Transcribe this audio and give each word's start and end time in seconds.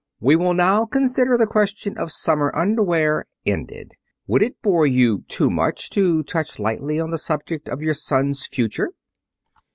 "We 0.19 0.35
will 0.35 0.55
now 0.55 0.85
consider 0.87 1.37
the 1.37 1.45
question 1.45 1.95
of 1.95 2.11
summer 2.11 2.51
underwear 2.55 3.27
ended. 3.45 3.91
Would 4.25 4.41
it 4.41 4.59
bore 4.63 4.87
you 4.87 5.25
too 5.27 5.51
much 5.51 5.91
to 5.91 6.23
touch 6.23 6.57
lightly 6.57 6.99
on 6.99 7.11
the 7.11 7.19
subject 7.19 7.69
of 7.69 7.83
your 7.83 7.93
son's 7.93 8.47
future?" 8.47 8.93